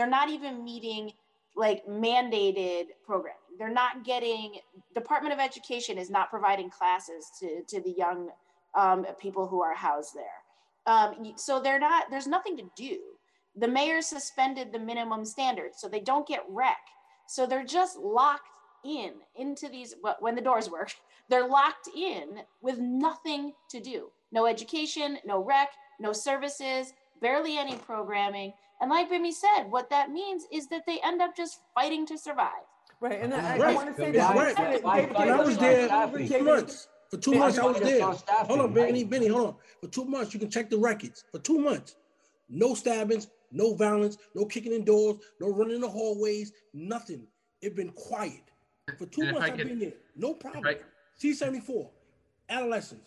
[0.00, 1.12] they're not even meeting
[1.56, 3.36] like mandated programming.
[3.58, 4.54] They're not getting
[4.94, 8.30] Department of Education is not providing classes to to the young
[8.74, 10.24] um, people who are housed there.
[10.86, 12.10] Um, so they're not.
[12.10, 12.98] There's nothing to do.
[13.56, 16.78] The mayor suspended the minimum standards, so they don't get rec.
[17.28, 18.48] So they're just locked
[18.86, 19.96] in into these.
[20.20, 20.94] When the doors work,
[21.28, 24.08] they're locked in with nothing to do.
[24.32, 28.54] No education, no rec, no services, barely any programming.
[28.80, 32.16] And like Bimmy said, what that means is that they end up just fighting to
[32.18, 32.64] survive.
[33.00, 34.36] Right, and I, I want to say That's that.
[34.36, 34.56] right.
[34.56, 37.76] David, Why- David, I was David, there for two months, for two months I was
[37.80, 38.36] That's there.
[38.44, 39.04] Hold on, Benny.
[39.04, 39.54] Benny, hold on.
[39.80, 41.24] For two months, you can check the records.
[41.32, 41.96] For two months,
[42.48, 47.26] no stabbings, no violence, no kicking in doors, no running in the hallways, nothing.
[47.62, 48.42] It's been quiet.
[48.98, 49.92] For two And months, I I've been there.
[50.16, 50.64] No problem.
[50.66, 50.78] I-
[51.22, 51.88] C74,
[52.48, 53.04] adolescents.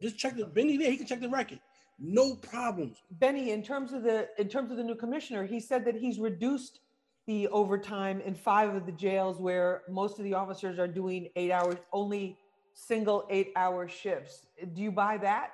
[0.00, 0.90] Just check the Benny there.
[0.90, 1.60] He can check the record.
[1.98, 2.98] No problems.
[3.12, 6.18] Benny, in terms of the in terms of the new commissioner, he said that he's
[6.18, 6.80] reduced
[7.26, 11.50] the overtime in five of the jails where most of the officers are doing eight
[11.50, 12.36] hours, only
[12.74, 14.46] single eight hour shifts.
[14.74, 15.52] Do you buy that?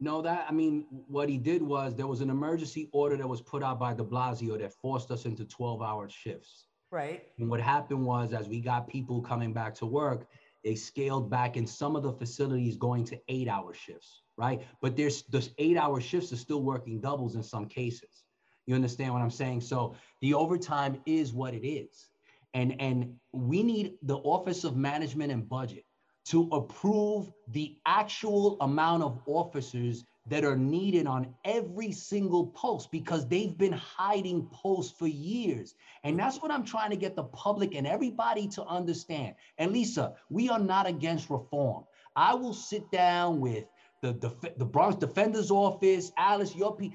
[0.00, 3.40] No, that I mean, what he did was there was an emergency order that was
[3.40, 6.66] put out by De Blasio that forced us into 12-hour shifts.
[6.90, 7.22] Right.
[7.38, 10.26] And what happened was, as we got people coming back to work,
[10.62, 14.62] they scaled back in some of the facilities going to eight-hour shifts, right?
[14.80, 18.24] But there's those eight-hour shifts are still working doubles in some cases.
[18.66, 19.60] You understand what I'm saying?
[19.60, 22.10] So the overtime is what it is,
[22.54, 25.84] and and we need the Office of Management and Budget
[26.26, 33.28] to approve the actual amount of officers that are needed on every single post because
[33.28, 35.74] they've been hiding posts for years.
[36.02, 39.34] And that's what I'm trying to get the public and everybody to understand.
[39.58, 41.84] And Lisa, we are not against reform.
[42.16, 43.64] I will sit down with
[44.12, 46.90] the, the, the Bronx Defender's Office, Alice, your pe-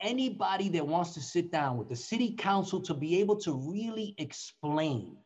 [0.00, 4.14] anybody that wants to sit down with the city council to be able to really
[4.18, 5.16] explain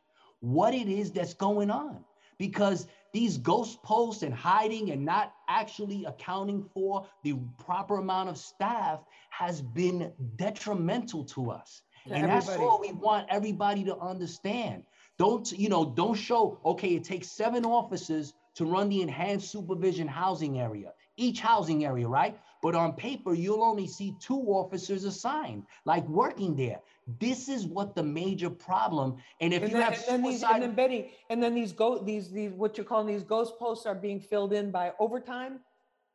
[0.40, 2.04] what it is that's going on.
[2.38, 8.36] Because these ghost posts and hiding and not actually accounting for the proper amount of
[8.36, 11.82] staff has been detrimental to us.
[12.08, 12.68] To and that's everybody.
[12.68, 14.82] all we want everybody to understand.
[15.16, 20.08] Don't, you know, don't show, okay, it takes seven officers to run the enhanced supervision
[20.08, 22.38] housing area, each housing area, right?
[22.62, 26.80] But on paper, you'll only see two officers assigned, like working there.
[27.20, 29.16] This is what the major problem.
[29.40, 31.72] And if And you then, have and then these, and then Benny, and then these
[31.72, 35.60] go, these, these, what you're calling these ghost posts are being filled in by overtime?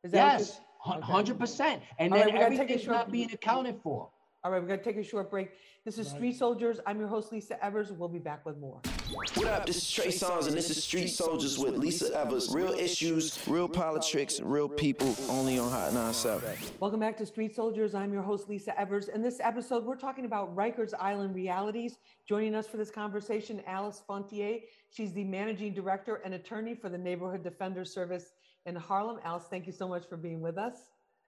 [0.02, 1.82] Is that Yes, hundred percent.
[1.98, 4.10] And All then right, we gotta take a everything's not being accounted for.
[4.42, 5.50] All right, we're gonna take a short break.
[5.84, 6.80] This is Street Soldiers.
[6.86, 7.92] I'm your host, Lisa Evers.
[7.92, 8.80] We'll be back with more.
[9.12, 9.66] What up?
[9.66, 12.50] This is Trey Songz, and this is Street Soldiers with Lisa Evers.
[12.50, 16.56] Real issues, real politics, real people, only on Hot 97.
[16.80, 17.94] Welcome back to Street Soldiers.
[17.94, 19.08] I'm your host, Lisa Evers.
[19.08, 21.98] In this episode, we're talking about Rikers Island realities.
[22.26, 24.62] Joining us for this conversation, Alice Fontier.
[24.88, 28.32] She's the managing director and attorney for the Neighborhood Defender Service
[28.64, 29.18] in Harlem.
[29.22, 30.76] Alice, thank you so much for being with us.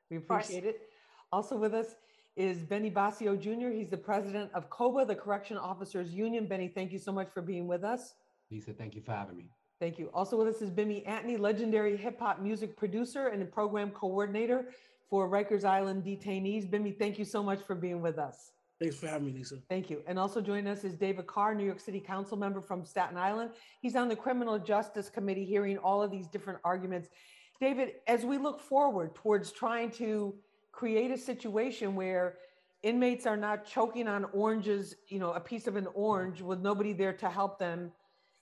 [0.09, 0.89] We appreciate it.
[1.31, 1.97] Also with us
[2.37, 3.75] is Benny Boscio Jr.
[3.75, 6.47] He's the president of COBA, the Correction Officers Union.
[6.47, 8.15] Benny, thank you so much for being with us.
[8.51, 9.51] Lisa, thank you for having me.
[9.81, 10.11] Thank you.
[10.15, 14.67] Also with us is Bimmy Antney, legendary hip hop music producer and program coordinator
[15.11, 16.71] for Rikers Island detainees.
[16.71, 18.53] Bimmy, thank you so much for being with us.
[18.81, 19.57] Thanks for having me, Lisa.
[19.69, 20.03] Thank you.
[20.07, 23.51] And also joining us is David Carr, New York City Council member from Staten Island.
[23.81, 27.09] He's on the Criminal Justice Committee hearing all of these different arguments.
[27.61, 30.35] David, as we look forward towards trying to
[30.73, 32.39] create a situation where
[32.83, 36.93] inmates are not choking on oranges, you know, a piece of an orange with nobody
[36.93, 37.93] there to help them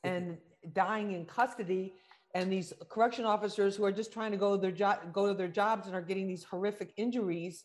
[0.03, 0.39] and
[0.73, 1.95] dying in custody,
[2.35, 5.49] and these correction officers who are just trying to go their job, go to their
[5.49, 7.65] jobs and are getting these horrific injuries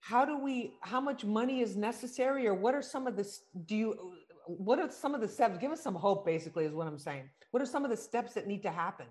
[0.00, 3.26] how do we how much money is necessary or what are some of the
[3.64, 4.12] do you
[4.46, 7.28] what are some of the steps give us some hope basically is what i'm saying.
[7.52, 9.06] What are some of the steps that need to happen?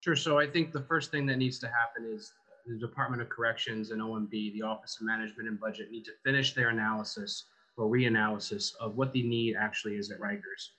[0.00, 0.16] Sure.
[0.16, 2.32] So I think the first thing that needs to happen is
[2.68, 6.54] the Department of Corrections and OMB, the Office of Management and Budget, need to finish
[6.54, 7.44] their analysis
[7.76, 10.70] or reanalysis of what the need actually is at Rikers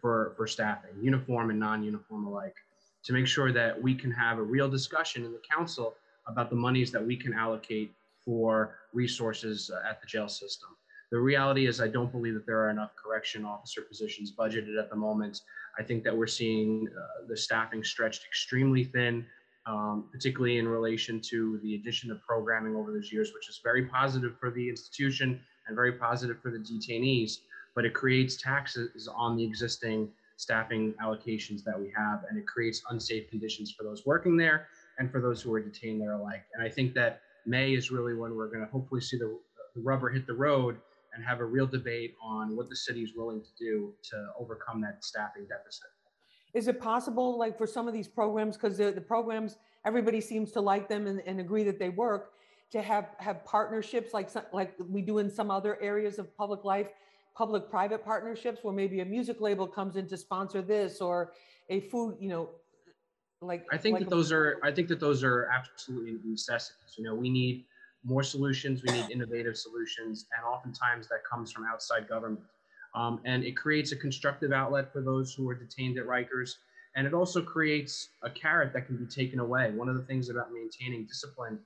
[0.00, 2.54] for, for staffing, uniform and non-uniform alike,
[3.04, 5.94] to make sure that we can have a real discussion in the council
[6.28, 7.92] about the monies that we can allocate
[8.24, 10.68] for resources uh, at the jail system.
[11.10, 14.90] The reality is, I don't believe that there are enough correction officer positions budgeted at
[14.90, 15.42] the moment.
[15.78, 19.24] I think that we're seeing uh, the staffing stretched extremely thin,
[19.66, 23.86] um, particularly in relation to the addition of programming over those years, which is very
[23.86, 27.38] positive for the institution and very positive for the detainees.
[27.74, 32.82] But it creates taxes on the existing staffing allocations that we have, and it creates
[32.90, 36.44] unsafe conditions for those working there and for those who are detained there alike.
[36.54, 39.38] And I think that May is really when we're going to hopefully see the,
[39.74, 40.78] the rubber hit the road
[41.14, 44.80] and have a real debate on what the city is willing to do to overcome
[44.82, 45.88] that staffing deficit.
[46.56, 50.48] Is it possible, like for some of these programs, because the, the programs, everybody seems
[50.52, 52.22] to like them and, and agree that they work,
[52.74, 54.28] to have have partnerships like
[54.60, 56.88] like we do in some other areas of public life,
[57.36, 61.16] public-private partnerships, where maybe a music label comes in to sponsor this, or
[61.68, 62.48] a food, you know,
[63.42, 63.62] like.
[63.70, 64.58] I think like that those are.
[64.64, 66.94] I think that those are absolutely necessities.
[66.96, 67.66] You know, we need
[68.02, 68.82] more solutions.
[68.82, 72.40] We need innovative solutions, and oftentimes that comes from outside government.
[72.96, 76.56] Um, and it creates a constructive outlet for those who are detained at Rikers.
[76.96, 79.70] And it also creates a carrot that can be taken away.
[79.70, 81.58] One of the things about maintaining discipline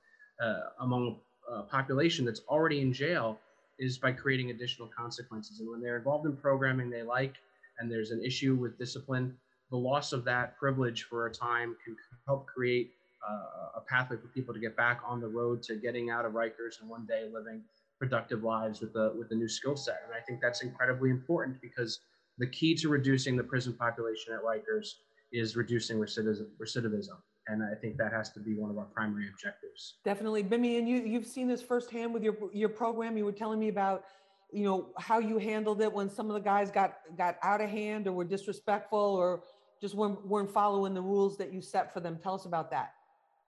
[0.43, 1.15] uh, among
[1.49, 3.39] a population that's already in jail
[3.79, 5.61] is by creating additional consequences.
[5.61, 7.35] And when they're involved in programming they like,
[7.79, 9.35] and there's an issue with discipline,
[9.69, 11.95] the loss of that privilege for a time can
[12.27, 12.91] help create
[13.27, 16.33] uh, a pathway for people to get back on the road to getting out of
[16.33, 17.61] Rikers and one day living
[18.01, 19.99] productive lives with a with a new skill set.
[20.05, 21.99] And I think that's incredibly important because
[22.39, 24.87] the key to reducing the prison population at Rikers
[25.31, 26.47] is reducing recidivism.
[26.59, 27.17] recidivism.
[27.47, 29.99] And I think that has to be one of our primary objectives.
[30.03, 33.17] Definitely, Bimmy, and you you've seen this firsthand with your your program.
[33.17, 34.05] You were telling me about,
[34.51, 37.69] you know, how you handled it when some of the guys got got out of
[37.69, 39.43] hand or were disrespectful or
[39.79, 42.17] just weren't, weren't following the rules that you set for them.
[42.21, 42.93] Tell us about that.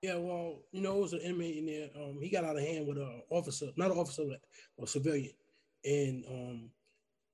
[0.04, 1.90] Yeah, well, you know, it was an inmate in there.
[1.96, 4.24] Um, he got out of hand with an officer, not an officer,
[4.78, 5.32] but a civilian,
[5.86, 6.70] and um,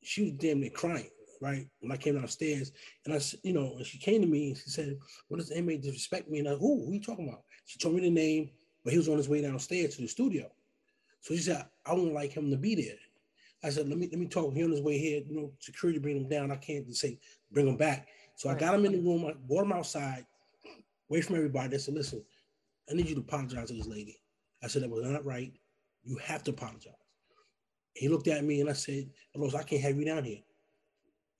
[0.04, 1.10] she was damn near crying.
[1.42, 2.72] Right when I came downstairs,
[3.06, 5.58] and I, you know, and she came to me and she said, "What does the
[5.58, 7.44] inmate disrespect me?" And I, who, who are you talking about?
[7.66, 8.52] She told me the name,
[8.84, 10.52] but he was on his way downstairs to the studio.
[11.22, 13.00] So she said, "I wouldn't like him to be there."
[13.64, 14.54] I said, "Let me let me talk.
[14.54, 15.24] He on his way here.
[15.28, 16.52] You know, security bring him down.
[16.52, 17.18] I can't just say
[17.52, 18.48] bring him back." So.
[18.50, 19.26] I got him in the room.
[19.26, 20.26] I brought him outside,
[21.10, 21.74] away from everybody.
[21.74, 22.24] I said, "Listen,
[22.90, 24.20] I need you to apologize to this lady.
[24.64, 25.54] I said, that was not right.
[26.04, 26.94] You have to apologize.
[27.94, 30.40] He looked at me and I said, Rose, I can't have you down here.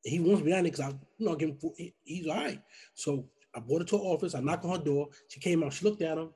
[0.06, 1.58] And he wants me down here because I, you know, give him,
[2.04, 2.62] he's all right.
[2.94, 4.36] So I brought her to her office.
[4.36, 5.10] I knocked on her door.
[5.28, 5.74] She came out.
[5.74, 6.30] She looked at him,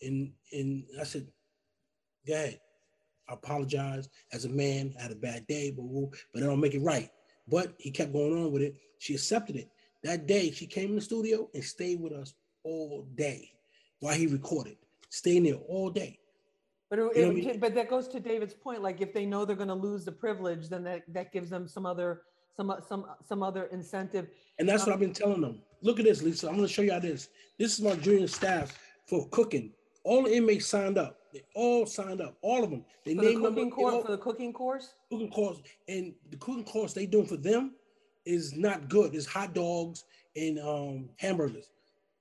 [0.00, 1.26] and and I said,
[2.26, 2.60] "Go ahead."
[3.28, 4.08] I apologize.
[4.32, 4.94] as a man.
[4.98, 5.84] I had a bad day, but
[6.32, 7.10] but I don't make it right.
[7.48, 8.76] But he kept going on with it.
[8.98, 9.70] She accepted it.
[10.02, 13.55] That day, she came in the studio and stayed with us all day
[14.00, 14.76] while he recorded,
[15.10, 16.18] staying there all day.
[16.88, 17.58] But it, it, I mean?
[17.58, 18.82] but that goes to David's point.
[18.82, 21.66] Like if they know they're going to lose the privilege, then that, that gives them
[21.66, 22.22] some other
[22.56, 24.28] some some some other incentive.
[24.58, 25.60] And that's um, what I've been telling them.
[25.82, 26.48] Look at this, Lisa.
[26.48, 27.28] I'm going to show you how this.
[27.58, 29.72] This is my junior staff for cooking.
[30.04, 31.18] All the inmates signed up.
[31.32, 32.36] They all signed up.
[32.40, 32.84] All of them.
[33.04, 34.94] They for named the cooking course all, for the cooking course.
[35.10, 37.72] Cooking course, and the cooking course they doing for them
[38.24, 39.14] is not good.
[39.14, 40.04] It's hot dogs
[40.36, 41.70] and um, hamburgers.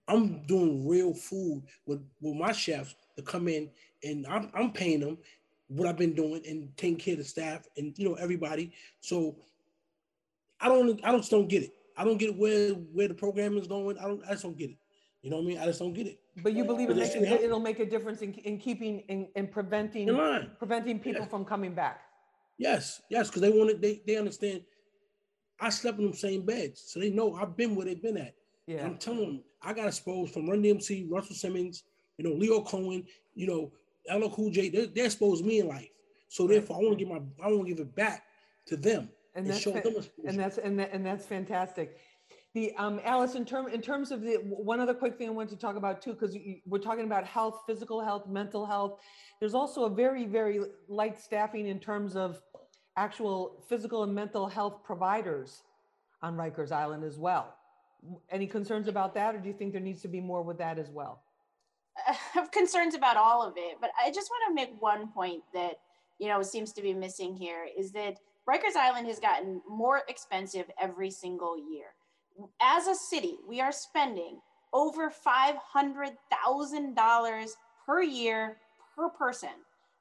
[0.08, 3.70] I'm doing real food with, with my chefs to come in
[4.04, 5.18] and I'm, I'm paying them
[5.68, 8.72] what I've been doing and taking care of the staff and you know everybody.
[9.00, 9.36] So
[10.60, 11.74] I don't I just don't get it.
[11.98, 13.98] I don't get where where the program is going.
[13.98, 14.78] I don't I just don't get it.
[15.22, 15.58] You know what I mean?
[15.58, 16.20] I just don't get it.
[16.44, 20.08] But you believe it makes, it'll make a difference in, in keeping in, in preventing
[20.08, 21.30] in preventing people yes.
[21.30, 22.02] from coming back.
[22.58, 24.62] Yes, yes, because they want it, they they understand
[25.60, 26.84] I slept in the same beds.
[26.86, 28.36] So they know I've been where they've been at.
[28.67, 28.78] Yeah.
[28.78, 31.84] And I'm telling them, I got exposed from Run DMC, Russell Simmons,
[32.17, 33.71] you know, Lyor Cohen, you know,
[34.12, 34.69] LL Cool J.
[34.69, 35.89] They, they exposed me in life.
[36.30, 38.23] So therefore, I want to give my, I want to give it back
[38.67, 39.84] to them and, and that's, fa-
[40.25, 41.97] and that's and that, and that's fantastic.
[42.54, 45.49] The um, Alice, in term in terms of the one other quick thing I want
[45.49, 48.99] to talk about too, because we're talking about health, physical health, mental health.
[49.41, 52.41] There's also a very very light staffing in terms of
[52.95, 55.63] actual physical and mental health providers
[56.21, 57.54] on Rikers Island as well
[58.30, 60.80] any concerns about that or do you think there needs to be more with that
[60.80, 61.22] as well?
[62.08, 65.44] I have concerns about all of it but i just want to make one point
[65.54, 65.80] that
[66.20, 68.18] you know seems to be missing here is that
[68.50, 71.88] rikers island has gotten more expensive every single year.
[72.62, 74.41] As a city we are spending
[74.74, 77.50] over $500000
[77.86, 78.58] per year
[78.96, 79.50] per person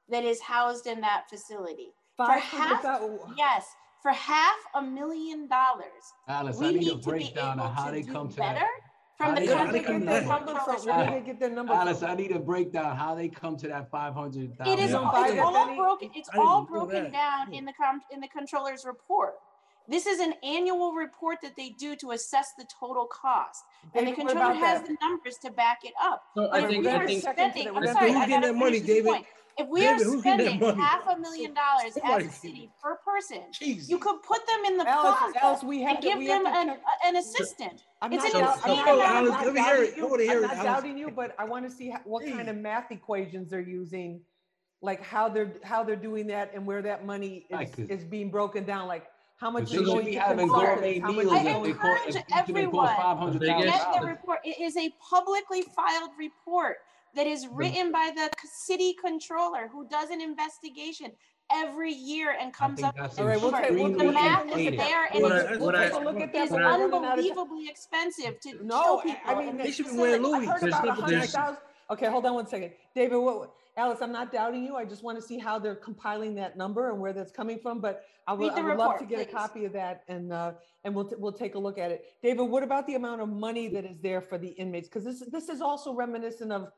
[0.09, 1.93] that is housed in that facility.
[2.19, 2.85] Half,
[3.37, 3.67] yes
[4.05, 6.13] for half a million dollars.
[6.29, 8.61] Alice, we I need, need a breakdown of how they come to better.
[8.61, 8.69] That.
[9.17, 10.29] from How the they- Where how did they they come get to their that?
[10.29, 10.77] number from?
[10.85, 12.11] Where did they get their number Alice, from?
[12.11, 14.95] I need a breakdown how they come to that five hundred It thousand.
[14.95, 16.11] all, it's all broken.
[16.15, 17.13] It's all broken that.
[17.13, 19.37] down in the com, in the controller's report.
[19.89, 24.11] This is an annual report that they do to assess the total cost, and the
[24.11, 24.87] David, what controller has that?
[24.89, 26.25] the numbers to back it up.
[26.35, 27.75] So But I if think we I are think spending, that.
[27.77, 29.05] I'm sorry, who's I getting gotta that money, David?
[29.07, 29.27] point.
[29.57, 32.71] If we are David, who's getting that spending half a million dollars as a city
[32.83, 33.89] per person, Jesus.
[33.89, 36.27] you could put them in the Alice, plaza Alice, we have and to, give we
[36.27, 36.81] them an, check.
[37.07, 37.83] an assistant.
[38.03, 39.45] I'm It's not an doubt- I'm insane not- I'm not.
[39.47, 39.97] Let me hear doubting it.
[39.97, 40.07] you.
[40.07, 42.25] I wanna hear I'm it, not doubting you, but I want to see how- what
[42.27, 44.23] kind of math equations they're using,
[44.83, 48.05] like how they're, how they're doing that and where that money Right, is, 'cause- is
[48.05, 51.01] being broken down, like how much They is should going be to having gourmet consultants,
[51.01, 51.79] how much meals is I if going they to.
[51.79, 54.39] cost, encourage if each of them everyone cost five hundred thousand Get the report.
[54.45, 56.77] It is a publicly filed report
[57.15, 61.12] that is written by the city controller who does an investigation
[61.53, 64.47] every year and comes up with All right, we'll a take, we'll The we'll math
[64.57, 66.51] is there and What it's We'll what I- take a look at It that, is
[66.51, 67.11] but we're running out of time.
[67.19, 69.21] unbelievably expensive to No, kill I- people.
[69.27, 70.23] I mean, they should be facility.
[70.25, 70.47] wearing Louis.
[70.61, 71.37] There's nothing- there's-
[71.91, 72.73] Okay, hold on one second.
[72.95, 74.75] David, what, Alice, I'm not doubting you.
[74.75, 77.79] I just want to see how they're compiling that number and where that's coming from,
[77.81, 80.03] but I would, Read I the would love to report, get a copy of that
[80.09, 80.53] and, uh,
[80.85, 82.07] and we'll, t- we'll take a look at it.
[82.23, 84.89] David, what about the amount of money that is there for the inmates?
[84.89, 86.73] Because this, this is also reminiscent of,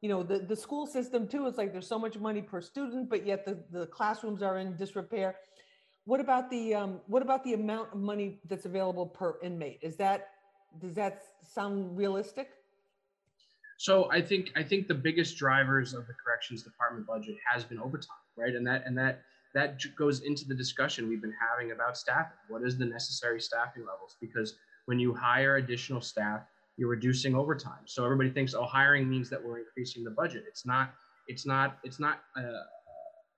[0.00, 1.46] you know, the, the school system too.
[1.46, 4.76] It's like there's so much money per student, but yet the, the classrooms are in
[4.76, 5.36] disrepair.
[6.04, 9.78] What about the, um, what about the amount of money that's available per inmate?
[9.82, 10.30] Is that,
[10.80, 12.48] does that sound realistic?
[13.76, 17.78] So I think I think the biggest drivers of the corrections department budget has been
[17.78, 18.54] overtime, right?
[18.54, 19.22] And that and that
[19.54, 22.36] that goes into the discussion we've been having about staffing.
[22.48, 24.18] What is the necessary staffing levels?
[24.20, 26.42] Because when you hire additional staff,
[26.80, 27.84] you're reducing overtime.
[27.84, 30.44] So everybody thinks, oh, hiring means that we're increasing the budget.
[30.48, 30.94] It's not.
[31.28, 31.76] It's not.
[31.84, 32.20] It's not.
[32.34, 32.62] Uh,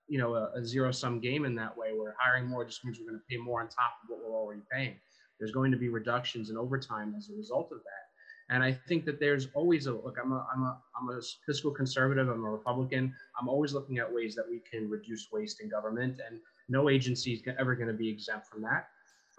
[0.07, 3.01] you know, a, a zero sum game in that way, where hiring more just means
[3.01, 4.95] we're going to pay more on top of what we're already paying.
[5.40, 8.55] There's going to be reductions in overtime as a result of that.
[8.55, 10.18] And I think that there's always a look.
[10.22, 12.28] I'm a I'm a I'm a fiscal conservative.
[12.28, 13.12] I'm a Republican.
[13.40, 16.38] I'm always looking at ways that we can reduce waste in government, and
[16.68, 18.86] no agency is ever going to be exempt from that.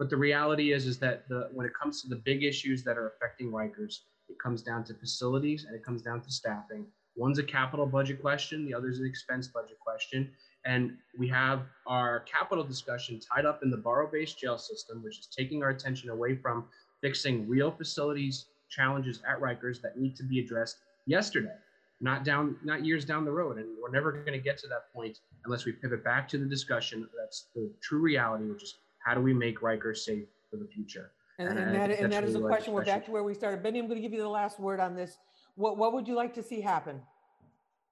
[0.04, 2.98] But the reality is, is that the when it comes to the big issues that
[2.98, 6.86] are affecting Rikers, it comes down to facilities and it comes down to staffing.
[7.16, 10.30] One's a capital budget question, the other is an expense budget question.
[10.66, 15.28] And we have our capital discussion tied up in the borough-based jail system, which is
[15.28, 16.66] taking our attention away from
[17.00, 21.56] fixing real facilities challenges at Rikers that need to be addressed yesterday,
[22.02, 23.58] not down, not years down the road.
[23.58, 26.46] And we're never going to get to that point unless we pivot back to the
[26.46, 27.08] discussion.
[27.18, 31.12] That's the true reality, which is how do we make Rikers safe for the future?
[31.40, 32.74] And, And and that, think and that's that is a really what question.
[32.74, 33.64] We're back to where we started.
[33.64, 35.18] Benny, I'm going to give you the last word on this.
[35.56, 37.02] What, what would you like to see happen?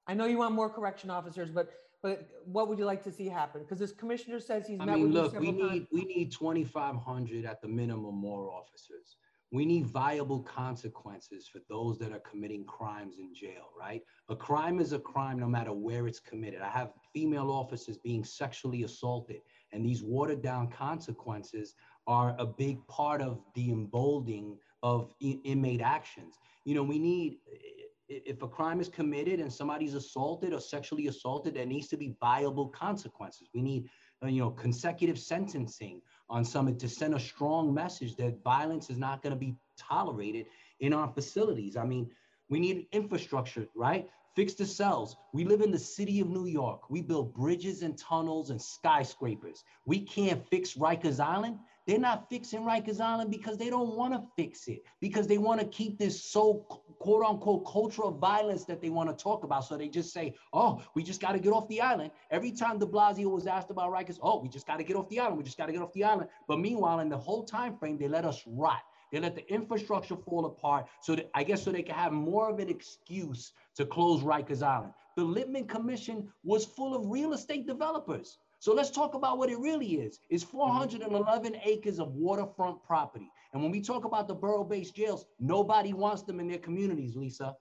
[0.07, 3.28] I know you want more correction officers, but, but what would you like to see
[3.28, 3.62] happen?
[3.62, 5.72] Because this commissioner says he's I met mean, with you look, we several times.
[5.74, 9.18] need, we need twenty-five hundred at the minimum more officers.
[9.51, 14.01] We need viable consequences for those that are committing crimes in jail, right?
[14.30, 16.62] A crime is a crime no matter where it's committed.
[16.62, 19.41] I have female officers being sexually assaulted,
[19.72, 21.76] and these watered down consequences
[22.07, 26.36] are a big part of the emboldening of inmate actions.
[26.65, 27.38] You know, we need,
[28.09, 32.15] if a crime is committed and somebody's assaulted or sexually assaulted, there needs to be
[32.19, 33.49] viable consequences.
[33.53, 33.89] We need
[34.24, 38.97] uh, you know, consecutive sentencing on some to send a strong message that violence is
[38.97, 40.45] not going to be tolerated
[40.80, 41.76] in our facilities.
[41.76, 42.09] I mean,
[42.49, 44.07] we need infrastructure, right?
[44.34, 45.17] Fix the cells.
[45.34, 46.89] We live in the city of New York.
[46.89, 49.65] We build bridges and tunnels and skyscrapers.
[49.86, 51.59] We can't fix Rikers Island.
[51.86, 55.59] They're not fixing Rikers Island because they don't want to fix it, because they want
[55.59, 56.65] to keep this so
[56.99, 59.65] quote unquote cultural violence that they want to talk about.
[59.65, 62.11] So they just say, oh, we just got to get off the island.
[62.29, 65.09] Every time de Blasio was asked about Rikers, oh, we just got to get off
[65.09, 65.39] the island.
[65.39, 66.29] We just got to get off the island.
[66.47, 68.79] But meanwhile, in the whole time frame, they let us rot.
[69.12, 70.88] They let the infrastructure fall apart.
[71.01, 74.64] So that, I guess so they can have more of an excuse to close Rikers
[74.64, 74.93] Island.
[75.18, 78.38] The Lippman Commission was full of real estate developers.
[78.59, 80.20] So let's talk about what it really is.
[80.30, 80.57] It's mm-hmm.
[80.57, 83.30] 411 acres of waterfront property.
[83.53, 87.55] And when we talk about the borough-based jails, nobody wants them in their communities, Lisa.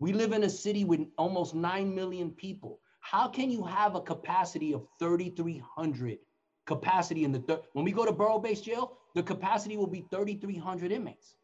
[0.00, 2.80] We live in a city with almost 9 million people.
[3.00, 6.18] How can you have a capacity of 3,300
[6.66, 7.60] capacity in the third?
[7.74, 11.34] When we go to borough-based jail, the capacity will be 3,300 inmates.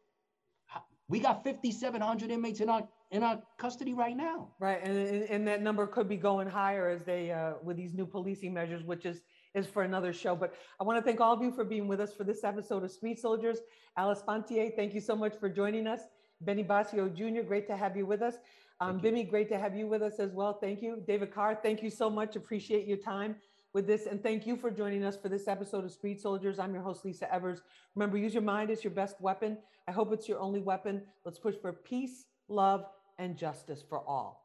[1.09, 4.49] We got 5,700 inmates in our in our custody right now.
[4.59, 8.07] Right, and, and, that number could be going higher as they, uh, with these new
[8.07, 9.21] policing measures, which is,
[9.53, 10.35] is for another show.
[10.35, 12.83] But I want to thank all of you for being with us for this episode
[12.83, 13.59] of Street Soldiers.
[13.97, 16.01] Alice Fontier, thank you so much for joining us.
[16.41, 18.35] Benny Boscio Jr., great to have you with us.
[18.79, 20.57] Um, Bimmy, great to have you with us as well.
[20.59, 21.03] Thank you.
[21.05, 22.35] David Carr, thank you so much.
[22.35, 23.35] Appreciate your time.
[23.73, 24.05] With this.
[24.05, 26.59] And thank you for joining us for this episode of Street Soldiers.
[26.59, 27.61] I'm your host, Lisa Evers.
[27.95, 29.57] Remember, use your mind as your best weapon.
[29.87, 31.01] I hope it's your only weapon.
[31.25, 32.85] Let's push for peace, love,
[33.17, 34.41] and justice for all.